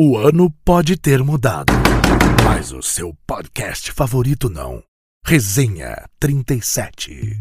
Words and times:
O 0.00 0.16
ano 0.16 0.48
pode 0.64 0.96
ter 0.96 1.24
mudado, 1.24 1.72
mas 2.44 2.70
o 2.70 2.80
seu 2.80 3.18
podcast 3.26 3.90
favorito 3.90 4.48
não. 4.48 4.80
Resenha 5.26 6.08
37. 6.20 7.36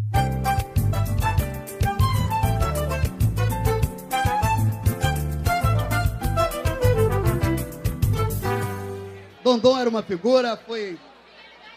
Dondon 9.44 9.80
era 9.80 9.88
uma 9.88 10.02
figura, 10.02 10.58
foi. 10.58 10.98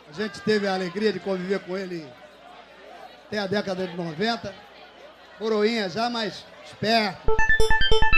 A 0.08 0.12
gente 0.14 0.40
teve 0.40 0.66
a 0.66 0.72
alegria 0.72 1.12
de 1.12 1.20
conviver 1.20 1.60
com 1.60 1.76
ele 1.76 2.08
até 3.26 3.38
a 3.38 3.46
década 3.46 3.86
de 3.86 3.94
90. 3.94 4.54
Coroinha 5.38 5.90
já 5.90 6.08
mais 6.08 6.42
esperto. 6.64 7.36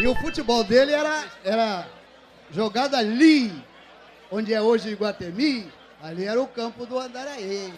E 0.01 0.07
o 0.07 0.15
futebol 0.21 0.63
dele 0.63 0.93
era, 0.93 1.25
era 1.43 2.02
jogado 2.53 2.95
ali, 2.95 3.53
onde 4.31 4.53
é 4.53 4.61
hoje 4.61 4.91
Iguatemi, 4.91 5.67
ali 6.03 6.25
era 6.25 6.41
o 6.41 6.47
campo 6.47 6.85
do 6.85 6.99
Andaraí. 6.99 7.73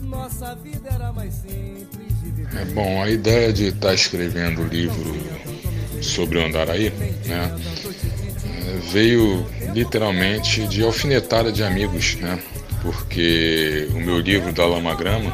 Nossa 0.00 0.54
vida 0.54 0.88
era 0.92 1.12
mais 1.12 1.34
simples 1.34 2.20
de 2.22 2.30
viver. 2.30 2.60
É 2.60 2.64
bom, 2.66 3.02
a 3.02 3.10
ideia 3.10 3.52
de 3.52 3.66
estar 3.68 3.94
escrevendo 3.94 4.62
o 4.62 4.66
livro 4.66 5.16
sobre 6.02 6.38
o 6.38 6.46
Andaraí, 6.46 6.90
né, 7.26 7.56
é, 8.44 8.78
veio 8.90 9.46
literalmente 9.72 10.66
de 10.66 10.82
alfinetada 10.82 11.50
de 11.50 11.62
amigos, 11.62 12.14
né, 12.16 12.42
porque 12.82 13.88
o 13.90 14.00
meu 14.00 14.20
livro 14.20 14.52
da 14.52 14.64
Lama 14.66 14.94
Grama, 14.94 15.30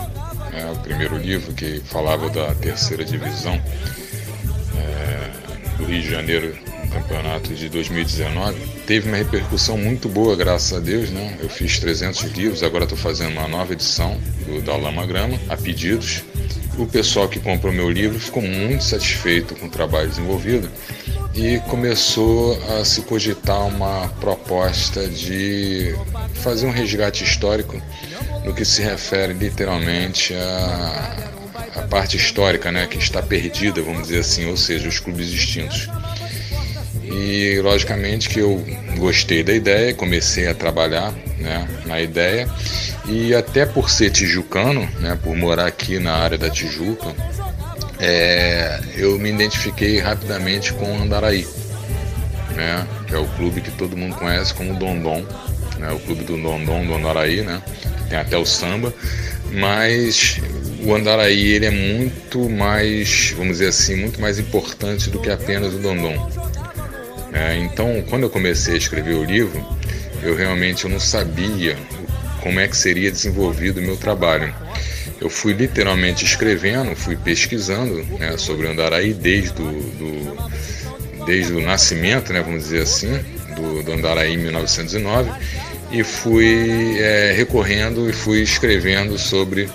né, 0.50 0.72
o 0.72 0.78
primeiro 0.80 1.16
livro 1.18 1.52
que 1.52 1.80
falava 1.80 2.30
da 2.30 2.54
terceira 2.54 3.04
divisão 3.04 3.54
é, 4.76 5.76
do 5.76 5.84
Rio 5.84 6.02
de 6.02 6.10
Janeiro 6.10 6.73
campeonato 6.94 7.52
de 7.52 7.68
2019, 7.68 8.56
teve 8.86 9.08
uma 9.08 9.16
repercussão 9.16 9.76
muito 9.76 10.08
boa, 10.08 10.36
graças 10.36 10.72
a 10.72 10.80
Deus, 10.80 11.10
né, 11.10 11.36
eu 11.40 11.48
fiz 11.48 11.78
300 11.78 12.22
livros, 12.32 12.62
agora 12.62 12.84
estou 12.84 12.96
fazendo 12.96 13.32
uma 13.32 13.48
nova 13.48 13.72
edição 13.72 14.16
do, 14.46 14.62
da 14.62 14.76
Lama 14.76 15.04
Grama, 15.04 15.38
a 15.48 15.56
pedidos, 15.56 16.22
o 16.78 16.86
pessoal 16.86 17.28
que 17.28 17.38
comprou 17.38 17.72
meu 17.72 17.90
livro 17.90 18.18
ficou 18.18 18.42
muito 18.42 18.82
satisfeito 18.82 19.54
com 19.54 19.66
o 19.66 19.70
trabalho 19.70 20.08
desenvolvido 20.08 20.68
e 21.34 21.58
começou 21.68 22.60
a 22.78 22.84
se 22.84 23.02
cogitar 23.02 23.66
uma 23.66 24.08
proposta 24.20 25.06
de 25.08 25.94
fazer 26.34 26.66
um 26.66 26.70
resgate 26.70 27.24
histórico 27.24 27.80
no 28.44 28.52
que 28.54 28.64
se 28.64 28.82
refere 28.82 29.32
literalmente 29.32 30.34
à, 30.34 31.30
à 31.76 31.82
parte 31.82 32.16
histórica, 32.16 32.70
né, 32.70 32.86
que 32.86 32.98
está 32.98 33.22
perdida, 33.22 33.82
vamos 33.82 34.02
dizer 34.02 34.20
assim, 34.20 34.46
ou 34.46 34.56
seja, 34.56 34.88
os 34.88 34.98
clubes 34.98 35.28
extintos. 35.32 35.88
E 37.14 37.60
logicamente 37.60 38.28
que 38.28 38.40
eu 38.40 38.64
gostei 38.98 39.44
da 39.44 39.54
ideia, 39.54 39.94
comecei 39.94 40.48
a 40.48 40.54
trabalhar 40.54 41.12
né, 41.38 41.68
na 41.86 42.00
ideia 42.00 42.48
e 43.06 43.32
até 43.34 43.64
por 43.64 43.88
ser 43.88 44.10
tijucano, 44.10 44.88
né, 44.98 45.16
por 45.22 45.36
morar 45.36 45.66
aqui 45.66 45.98
na 45.98 46.12
área 46.12 46.36
da 46.36 46.50
Tijuca, 46.50 47.14
é, 48.00 48.80
eu 48.96 49.18
me 49.18 49.30
identifiquei 49.30 50.00
rapidamente 50.00 50.72
com 50.72 50.90
o 50.90 51.02
Andaraí, 51.02 51.46
né, 52.56 52.86
que 53.06 53.14
é 53.14 53.18
o 53.18 53.26
clube 53.28 53.60
que 53.60 53.70
todo 53.70 53.96
mundo 53.96 54.16
conhece 54.16 54.52
como 54.54 54.74
Dondon, 54.74 55.24
né, 55.78 55.92
o 55.92 55.98
clube 56.00 56.24
do 56.24 56.36
Dondon 56.36 56.84
do 56.84 56.94
Andaraí, 56.94 57.42
né, 57.42 57.62
tem 58.08 58.18
até 58.18 58.36
o 58.36 58.46
samba, 58.46 58.92
mas 59.52 60.40
o 60.82 60.94
Andaraí 60.94 61.52
ele 61.52 61.66
é 61.66 61.70
muito 61.70 62.48
mais, 62.48 63.32
vamos 63.36 63.58
dizer 63.58 63.68
assim, 63.68 63.96
muito 63.96 64.20
mais 64.20 64.38
importante 64.38 65.10
do 65.10 65.20
que 65.20 65.30
apenas 65.30 65.74
o 65.74 65.78
Dondon. 65.78 66.43
É, 67.34 67.56
então, 67.56 68.02
quando 68.08 68.22
eu 68.22 68.30
comecei 68.30 68.74
a 68.74 68.78
escrever 68.78 69.14
o 69.14 69.24
livro, 69.24 69.60
eu 70.22 70.36
realmente 70.36 70.84
eu 70.84 70.90
não 70.90 71.00
sabia 71.00 71.76
como 72.40 72.60
é 72.60 72.68
que 72.68 72.76
seria 72.76 73.10
desenvolvido 73.10 73.80
o 73.80 73.82
meu 73.82 73.96
trabalho. 73.96 74.54
Eu 75.20 75.28
fui 75.28 75.52
literalmente 75.52 76.24
escrevendo, 76.24 76.94
fui 76.94 77.16
pesquisando 77.16 78.04
né, 78.18 78.36
sobre 78.36 78.68
o 78.68 78.70
Andaraí 78.70 79.12
desde 79.12 79.60
o 79.60 79.64
do, 79.64 81.24
desde 81.26 81.52
o 81.54 81.60
nascimento, 81.60 82.32
né, 82.32 82.40
vamos 82.40 82.64
dizer 82.64 82.82
assim, 82.82 83.18
do, 83.56 83.82
do 83.82 83.92
Andaraí 83.92 84.34
em 84.34 84.38
1909, 84.38 85.30
e 85.90 86.04
fui 86.04 86.98
é, 87.00 87.32
recorrendo 87.36 88.08
e 88.08 88.12
fui 88.12 88.42
escrevendo 88.42 89.18
sobre, 89.18 89.68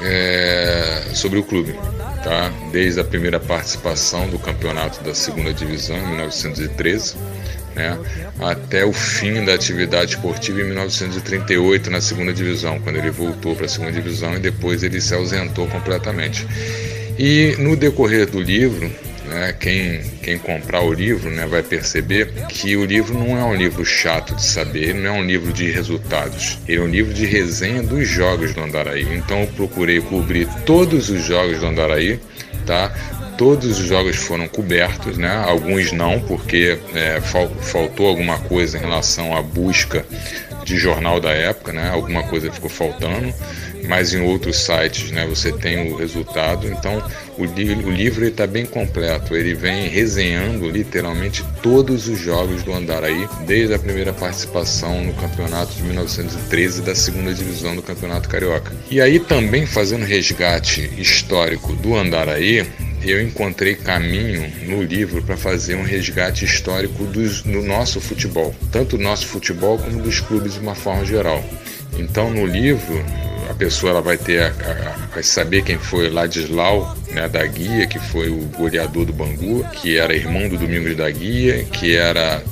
é, 0.00 1.02
sobre 1.12 1.38
o 1.38 1.42
clube 1.42 1.74
tá? 2.26 2.52
desde 2.72 3.00
a 3.00 3.04
primeira 3.04 3.38
participação 3.38 4.28
do 4.28 4.36
campeonato 4.36 5.02
da 5.04 5.14
segunda 5.14 5.54
divisão 5.54 5.96
em 5.96 6.08
1913, 6.08 7.14
né? 7.72 7.96
até 8.40 8.84
o 8.84 8.92
fim 8.92 9.44
da 9.44 9.54
atividade 9.54 10.16
esportiva 10.16 10.60
em 10.60 10.64
1938 10.64 11.88
na 11.88 12.00
segunda 12.00 12.32
divisão, 12.32 12.80
quando 12.80 12.96
ele 12.96 13.12
voltou 13.12 13.54
para 13.54 13.66
a 13.66 13.68
segunda 13.68 13.92
divisão 13.92 14.34
e 14.34 14.40
depois 14.40 14.82
ele 14.82 15.00
se 15.00 15.14
ausentou 15.14 15.68
completamente. 15.68 16.44
E 17.16 17.54
no 17.60 17.76
decorrer 17.76 18.26
do 18.26 18.40
livro, 18.40 18.90
né, 19.26 19.54
quem, 19.58 20.00
quem 20.22 20.38
comprar 20.38 20.82
o 20.82 20.92
livro 20.92 21.30
né, 21.30 21.46
vai 21.46 21.62
perceber 21.62 22.32
que 22.48 22.76
o 22.76 22.84
livro 22.84 23.14
não 23.14 23.36
é 23.38 23.44
um 23.44 23.54
livro 23.54 23.84
chato 23.84 24.34
de 24.34 24.44
saber, 24.44 24.94
não 24.94 25.16
é 25.16 25.18
um 25.20 25.24
livro 25.24 25.52
de 25.52 25.70
resultados, 25.70 26.58
ele 26.66 26.78
é 26.78 26.82
um 26.82 26.88
livro 26.88 27.12
de 27.12 27.26
resenha 27.26 27.82
dos 27.82 28.08
jogos 28.08 28.54
do 28.54 28.60
Andaraí. 28.60 29.06
Então 29.16 29.40
eu 29.40 29.46
procurei 29.48 30.00
cobrir 30.00 30.48
todos 30.64 31.10
os 31.10 31.24
jogos 31.24 31.60
do 31.60 31.66
Andaraí, 31.66 32.18
tá? 32.64 32.92
Todos 33.36 33.78
os 33.78 33.86
jogos 33.86 34.16
foram 34.16 34.48
cobertos, 34.48 35.18
né? 35.18 35.44
Alguns 35.46 35.92
não, 35.92 36.18
porque 36.20 36.78
é, 36.94 37.20
fal 37.20 37.50
faltou 37.60 38.08
alguma 38.08 38.38
coisa 38.38 38.78
em 38.78 38.80
relação 38.80 39.36
à 39.36 39.42
busca 39.42 40.06
de 40.64 40.78
jornal 40.78 41.20
da 41.20 41.30
época, 41.30 41.72
né? 41.72 41.90
Alguma 41.90 42.22
coisa 42.22 42.50
ficou 42.50 42.70
faltando 42.70 43.32
mas 43.88 44.12
em 44.12 44.20
outros 44.20 44.56
sites 44.64 45.10
né, 45.10 45.26
você 45.26 45.52
tem 45.52 45.92
o 45.92 45.96
resultado. 45.96 46.66
Então 46.66 47.02
o, 47.38 47.44
li 47.44 47.70
o 47.72 47.90
livro 47.90 48.24
está 48.24 48.46
bem 48.46 48.64
completo, 48.64 49.34
ele 49.34 49.54
vem 49.54 49.88
resenhando 49.88 50.68
literalmente 50.68 51.44
todos 51.62 52.08
os 52.08 52.18
jogos 52.18 52.62
do 52.62 52.72
Andaraí, 52.72 53.28
desde 53.46 53.74
a 53.74 53.78
primeira 53.78 54.12
participação 54.12 55.04
no 55.04 55.12
campeonato 55.14 55.74
de 55.74 55.82
1913 55.82 56.82
da 56.82 56.94
segunda 56.94 57.32
divisão 57.32 57.74
do 57.74 57.82
Campeonato 57.82 58.28
Carioca. 58.28 58.72
E 58.90 59.00
aí 59.00 59.18
também 59.20 59.66
fazendo 59.66 60.04
resgate 60.04 60.90
histórico 60.98 61.74
do 61.74 61.94
Andaraí, 61.94 62.66
eu 63.02 63.22
encontrei 63.22 63.74
caminho 63.74 64.50
no 64.66 64.82
livro 64.82 65.22
para 65.22 65.36
fazer 65.36 65.76
um 65.76 65.82
resgate 65.82 66.44
histórico 66.44 67.04
dos, 67.04 67.42
do 67.42 67.62
nosso 67.62 68.00
futebol, 68.00 68.54
tanto 68.72 68.96
do 68.96 69.02
nosso 69.02 69.26
futebol 69.26 69.78
como 69.78 70.02
dos 70.02 70.20
clubes 70.20 70.54
de 70.54 70.60
uma 70.60 70.74
forma 70.74 71.04
geral. 71.04 71.44
Então, 71.98 72.30
no 72.30 72.44
livro, 72.44 73.04
a 73.48 73.54
pessoa 73.54 73.90
ela 73.90 74.02
vai 74.02 74.16
ter 74.16 74.42
a, 74.42 74.48
a, 74.48 75.06
vai 75.14 75.22
saber 75.22 75.62
quem 75.62 75.78
foi 75.78 76.10
Ladislau 76.10 76.96
né, 77.10 77.28
da 77.28 77.44
Guia, 77.46 77.86
que 77.86 77.98
foi 77.98 78.28
o 78.28 78.40
goleador 78.56 79.04
do 79.04 79.12
Bangu, 79.12 79.64
que 79.72 79.96
era 79.96 80.14
irmão 80.14 80.48
do 80.48 80.56
Domingos 80.56 80.96
da 80.96 81.10
Guia, 81.10 81.64
que 81.64 81.96
era, 81.96 82.42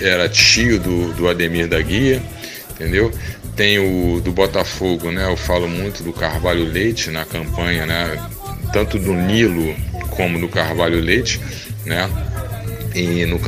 era 0.00 0.28
tio 0.28 0.78
do, 0.78 1.12
do 1.14 1.28
Ademir 1.28 1.68
da 1.68 1.80
Guia, 1.80 2.22
entendeu? 2.70 3.12
Tem 3.56 3.78
o 3.78 4.20
do 4.20 4.32
Botafogo, 4.32 5.10
né? 5.10 5.30
Eu 5.30 5.36
falo 5.36 5.68
muito 5.68 6.02
do 6.02 6.12
Carvalho 6.12 6.64
Leite 6.64 7.10
na 7.10 7.24
campanha, 7.24 7.84
né? 7.84 8.18
Tanto 8.72 8.98
do 8.98 9.12
Nilo 9.12 9.74
como 10.10 10.40
do 10.40 10.48
Carvalho 10.48 11.00
Leite, 11.00 11.40
né? 11.84 12.08
E 12.94 13.24
no, 13.24 13.38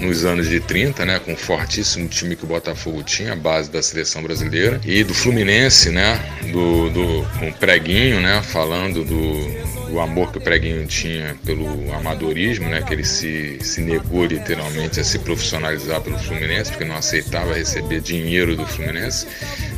nos 0.00 0.24
anos 0.24 0.48
de 0.48 0.60
30, 0.60 1.04
né, 1.04 1.18
com 1.18 1.32
um 1.32 1.36
fortíssimo 1.36 2.08
time 2.08 2.36
que 2.36 2.44
o 2.44 2.46
Botafogo 2.46 3.02
tinha, 3.02 3.32
a 3.32 3.36
base 3.36 3.70
da 3.70 3.82
seleção 3.82 4.22
brasileira, 4.22 4.80
e 4.84 5.02
do 5.02 5.14
Fluminense, 5.14 5.90
né, 5.90 6.20
do, 6.52 6.90
do, 6.90 7.28
com 7.38 7.48
o 7.48 7.54
Preguinho, 7.54 8.20
né, 8.20 8.42
falando 8.42 9.04
do, 9.04 9.90
do 9.90 10.00
amor 10.00 10.32
que 10.32 10.38
o 10.38 10.40
Preguinho 10.40 10.86
tinha 10.86 11.36
pelo 11.44 11.92
amadorismo, 11.94 12.68
né, 12.68 12.82
que 12.82 12.94
ele 12.94 13.04
se, 13.04 13.58
se 13.60 13.80
negou 13.80 14.24
literalmente 14.26 15.00
a 15.00 15.04
se 15.04 15.18
profissionalizar 15.18 16.00
pelo 16.00 16.18
Fluminense, 16.18 16.70
porque 16.70 16.84
não 16.84 16.96
aceitava 16.96 17.54
receber 17.54 18.00
dinheiro 18.00 18.56
do 18.56 18.66
Fluminense, 18.66 19.26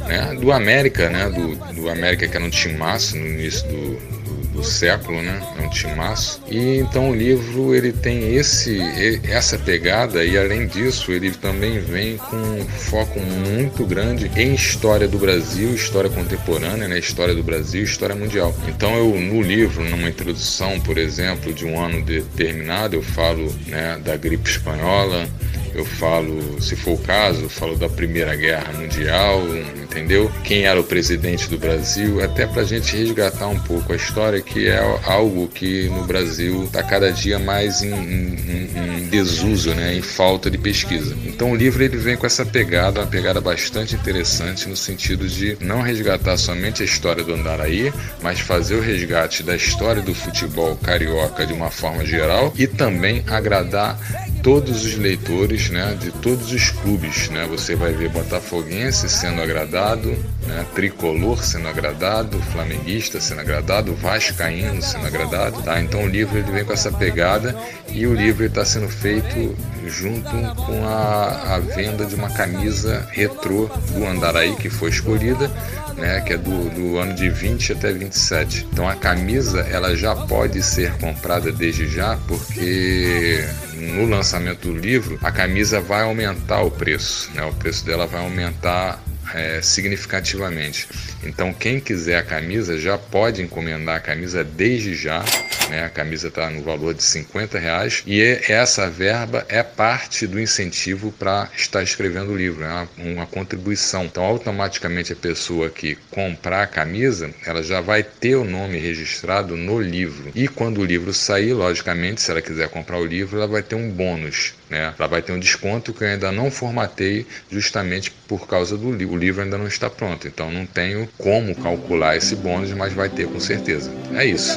né, 0.07 0.37
do 0.41 0.53
América, 0.53 1.09
né, 1.09 1.31
do, 1.31 1.57
do 1.75 1.89
América 1.89 2.29
que 2.29 2.37
era 2.37 2.45
um 2.45 2.51
timaço 2.51 3.17
no 3.17 3.27
início 3.27 3.67
do, 3.69 4.17
do 4.57 4.65
século, 4.65 5.23
né? 5.23 5.41
É 5.59 5.63
um 5.63 5.71
timaço. 5.71 6.41
E 6.49 6.79
então 6.79 7.11
o 7.11 7.15
livro 7.15 7.75
ele 7.75 7.93
tem 7.93 8.35
esse 8.35 8.81
essa 9.29 9.59
pegada 9.59 10.25
e 10.25 10.37
além 10.37 10.67
disso 10.67 11.13
ele 11.13 11.31
também 11.31 11.79
vem 11.79 12.17
com 12.17 12.37
um 12.37 12.65
foco 12.67 13.21
muito 13.21 13.85
grande 13.85 14.31
em 14.35 14.55
história 14.55 15.07
do 15.07 15.19
Brasil, 15.19 15.75
história 15.75 16.11
contemporânea, 16.11 16.89
né? 16.89 16.99
História 16.99 17.35
do 17.35 17.43
Brasil, 17.43 17.83
história 17.83 18.17
mundial. 18.17 18.55
Então 18.67 18.95
eu 18.97 19.21
no 19.21 19.43
livro, 19.43 19.85
numa 19.85 20.09
introdução, 20.09 20.81
por 20.81 20.99
exemplo, 20.99 21.53
de 21.53 21.67
um 21.67 21.79
ano 21.79 22.03
determinado, 22.03 22.97
eu 22.97 23.03
falo 23.03 23.55
né, 23.67 24.01
da 24.03 24.17
gripe 24.17 24.49
espanhola, 24.49 25.29
eu 25.77 25.85
falo, 25.85 26.61
se 26.61 26.75
for 26.75 26.93
o 26.93 26.99
caso, 26.99 27.43
eu 27.43 27.49
falo 27.51 27.77
da 27.77 27.89
Primeira 27.89 28.35
Guerra 28.35 28.73
Mundial, 28.73 29.43
entendeu? 29.83 30.31
Quem 30.43 30.65
era 30.65 30.81
o 30.81 30.85
presidente 30.85 31.49
do 31.49 31.59
Brasil, 31.59 32.23
até 32.23 32.47
para 32.47 32.63
a 32.63 32.65
gente 32.65 32.97
resgatar 32.97 33.49
um 33.49 33.59
pouco 33.59 33.93
a 33.93 33.97
história, 33.97 34.41
que 34.41 34.69
é 34.69 34.79
algo 35.05 35.49
que 35.49 35.89
no 35.89 36.05
Brasil 36.05 36.65
está 36.65 36.83
cada 36.83 37.13
dia 37.13 37.39
mais 37.39 37.83
em, 37.83 37.93
em, 37.93 39.01
em, 39.03 39.09
desuso, 39.09 39.75
né? 39.75 39.95
em 39.95 40.03
falta 40.03 40.51
de 40.51 40.57
pesquisa. 40.57 41.17
Então 41.27 41.53
o 41.53 41.57
livro 41.57 41.83
ele 41.83 41.97
vem 41.97 42.17
com 42.17 42.27
essa 42.27 42.45
pegada, 42.45 43.01
uma 43.01 43.07
pegada 43.07 43.41
bastante 43.41 43.95
interessante 43.95 44.69
no 44.69 44.77
sentido 44.77 45.29
de 45.29 45.57
não 45.61 45.83
resgatar 45.83 46.37
somente 46.37 46.83
a 46.83 46.87
história 46.87 47.23
do 47.23 47.35
Andaraí, 47.35 47.93
mas 48.23 48.41
fazer 48.41 48.77
o 48.77 48.81
resgate 48.81 49.43
da 49.43 49.55
história 49.55 50.01
do 50.01 50.15
futebol 50.15 50.77
carioca 50.77 51.47
de 51.47 51.53
uma 51.53 51.71
forma 51.71 52.05
geral 52.05 52.53
e 52.57 52.67
também 52.67 53.23
agradar 53.27 53.99
todos 54.47 54.85
os 54.85 54.97
leitores 54.97 55.71
né, 55.71 55.97
de 55.99 56.13
todos 56.13 56.53
os 56.53 56.71
clubes. 56.71 57.29
Né? 57.31 57.49
Você 57.49 57.75
vai 57.75 57.93
ver 57.93 58.11
Botafoguense 58.11 59.09
sendo 59.09 59.43
agradado, 59.43 60.11
né, 60.47 60.65
Tricolor 60.73 61.43
sendo 61.43 61.67
agradado, 61.67 62.41
Flamenguista 62.53 63.21
sendo 63.21 63.41
agradado, 63.41 63.93
Vascaíno 63.97 64.81
sendo 64.81 65.05
agradado. 65.05 65.61
Tá? 65.63 65.81
Então 65.81 66.05
o 66.05 66.07
livro 66.07 66.39
ele 66.39 66.53
vem 66.53 66.65
com 66.65 66.73
essa 66.73 66.93
pegada 66.93 67.59
e 67.89 68.07
o 68.07 68.15
livro 68.15 68.45
está 68.45 68.65
sendo 68.65 68.89
feito 68.89 69.57
junto 69.85 70.31
com 70.65 70.87
a, 70.87 71.57
a 71.57 71.59
venda 71.59 72.07
de 72.07 72.15
uma 72.15 72.31
camisa 72.31 73.05
retrô 73.11 73.69
do 73.97 74.07
Andaraí 74.07 74.55
que 74.55 74.71
foi 74.71 74.91
escolhida 74.91 75.51
né, 75.97 76.21
que 76.21 76.35
é 76.35 76.39
do, 76.39 76.71
do 76.71 76.99
ano 76.99 77.15
de 77.15 77.29
20 77.29 77.73
até 77.73 77.93
27. 77.93 78.69
Então 78.73 78.89
a 78.89 78.95
camisa 78.95 79.63
ela 79.63 79.97
já 79.97 80.15
pode 80.15 80.63
ser 80.63 80.93
comprada 80.99 81.51
desde 81.51 81.89
já, 81.89 82.17
porque 82.29 83.45
no 83.77 84.07
lançamento 84.07 84.69
do 84.69 84.79
livro 84.79 85.19
a 85.23 85.31
camisa 85.31 85.81
vai 85.81 86.03
aumentar 86.03 86.63
o 86.63 86.71
preço, 86.71 87.31
né, 87.35 87.45
o 87.45 87.53
preço 87.53 87.85
dela 87.85 88.07
vai 88.07 88.21
aumentar 88.21 89.03
é, 89.35 89.61
significativamente. 89.61 90.89
Então, 91.23 91.53
quem 91.53 91.81
quiser 91.81 92.17
a 92.19 92.23
camisa 92.23 92.79
já 92.79 92.97
pode 92.97 93.43
encomendar 93.43 93.97
a 93.97 94.01
camisa 94.01 94.45
desde 94.45 94.95
já. 94.95 95.25
Né? 95.69 95.85
A 95.85 95.91
camisa 95.91 96.29
está 96.29 96.51
no 96.51 96.63
valor 96.63 96.95
de 96.95 97.03
50 97.03 97.59
reais 97.59 98.03
e 98.07 98.21
essa 98.21 98.89
verba 98.89 99.45
é 99.49 99.63
parte 99.63 100.27
do 100.27 100.41
incentivo 100.41 101.13
para 101.13 101.49
estar 101.57 101.83
escrevendo 101.83 102.33
o 102.33 102.37
livro, 102.37 102.65
é 102.65 102.69
uma, 102.69 102.89
uma 102.99 103.27
contribuição. 103.27 104.05
Então, 104.05 104.25
automaticamente 104.25 105.13
a 105.13 105.17
pessoa 105.17 105.69
que 105.71 105.97
comprar 106.11 106.63
a 106.63 106.67
camisa, 106.67 107.31
ela 107.45 107.63
já 107.63 107.81
vai 107.81 108.03
ter 108.03 108.37
o 108.37 108.45
nome 108.45 108.79
registrado 108.79 109.57
no 109.57 109.81
livro. 109.81 110.31
E 110.35 110.49
quando 110.49 110.81
o 110.81 110.85
livro 110.85 111.13
sair, 111.13 111.53
logicamente, 111.53 112.21
se 112.21 112.31
ela 112.31 112.43
quiser 112.43 112.69
comprar 112.69 112.99
o 112.99 113.05
livro, 113.05 113.37
ela 113.37 113.47
vai 113.47 113.63
ter 113.63 113.75
um 113.75 113.91
bônus, 113.91 114.55
né? 114.71 114.95
Ela 114.99 115.09
vai 115.09 115.23
ter 115.23 115.33
um 115.33 115.39
desconto 115.39 115.93
que 115.93 116.05
eu 116.05 116.09
ainda 116.09 116.33
não 116.33 116.51
formatei 116.51 117.27
justamente 117.51 118.11
por 118.11 118.47
causa 118.47 118.77
do 118.77 118.93
livro. 118.93 119.15
O 119.15 119.19
livro 119.19 119.43
ainda 119.43 119.59
não 119.59 119.67
está 119.67 119.89
pronto, 119.89 120.27
então 120.27 120.51
não 120.51 120.67
tenho 120.67 121.09
como 121.19 121.55
calcular 121.55 122.17
esse 122.17 122.35
bônus, 122.37 122.73
mas 122.73 122.93
vai 122.93 123.09
ter 123.09 123.27
com 123.27 123.41
certeza. 123.41 123.91
É 124.15 124.25
isso. 124.25 124.57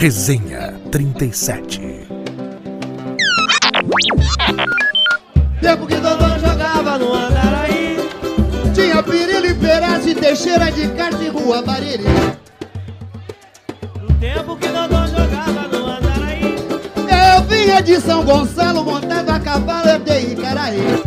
Resenha 0.00 0.80
37 0.90 2.08
Tempo 5.60 5.86
que 5.86 5.96
Dodô 5.96 6.38
jogava 6.38 6.96
no 6.96 7.12
Andaraí 7.12 7.98
Tinha 8.72 9.02
Pirilo 9.02 9.44
e 9.44 9.52
Perazzi, 9.52 10.14
Teixeira 10.14 10.72
de 10.72 10.88
Castro 10.92 11.22
e 11.22 11.28
Rua 11.28 11.60
Bariri. 11.60 12.04
No 14.00 14.14
tempo 14.14 14.56
que 14.56 14.68
Dodô 14.68 15.06
jogava 15.06 15.68
no 15.68 15.86
Andaraí 15.86 16.56
Eu 17.36 17.42
vinha 17.44 17.82
de 17.82 18.00
São 18.00 18.24
Gonçalo, 18.24 18.82
montado 18.82 19.28
a 19.28 19.38
cavalo, 19.38 19.86
eu 19.86 19.98
dei 19.98 20.32
Icaraí. 20.32 21.02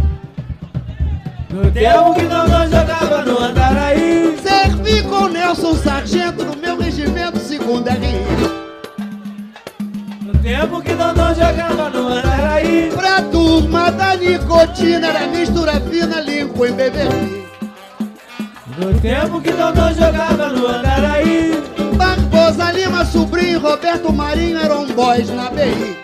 No 1.49 1.71
tempo 1.71 2.13
que 2.13 2.25
Dodô 2.27 2.63
jogava 2.67 3.25
no 3.25 3.39
Andaraí 3.39 4.37
Servi 4.43 5.01
com 5.01 5.29
Nelson 5.29 5.73
Sargento 5.77 6.45
no 6.45 6.55
meu 6.55 6.77
regimento 6.77 7.39
segundo 7.39 7.89
RI 7.89 8.22
tempo 10.63 10.81
que 10.81 10.93
Dodô 10.95 11.33
jogava 11.33 11.89
no 11.89 12.07
Andaraí 12.07 12.89
Pra 12.95 13.21
turma 13.23 13.91
da 13.91 14.15
nicotina 14.15 15.07
era 15.07 15.27
mistura 15.27 15.79
fina, 15.81 16.21
Lincoln 16.21 16.65
e 16.65 16.71
Beverly 16.71 17.43
No 18.77 18.99
tempo 19.01 19.41
que 19.41 19.51
Dodô 19.51 19.93
jogava 19.93 20.49
no 20.49 20.67
Andaraí 20.67 21.51
Barbosa 21.97 22.71
Lima, 22.71 23.05
sobrinho, 23.05 23.59
Roberto 23.59 24.11
Marinho 24.13 24.57
eram 24.57 24.87
boys 24.87 25.29
na 25.29 25.49
BI 25.49 25.97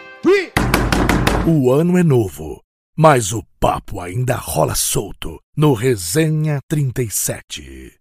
O 1.47 1.71
ano 1.71 1.97
é 1.97 2.03
novo, 2.03 2.61
mas 2.97 3.31
o 3.31 3.43
papo 3.59 4.01
ainda 4.01 4.35
rola 4.35 4.75
solto 4.75 5.39
no 5.55 5.73
Resenha 5.73 6.59
37. 6.67 7.98